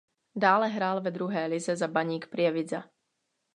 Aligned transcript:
Dále 0.35 0.67
hrál 0.67 1.01
ve 1.01 1.11
druhé 1.11 1.45
lize 1.45 1.75
za 1.75 1.87
Baník 1.87 2.27
Prievidza. 2.27 2.83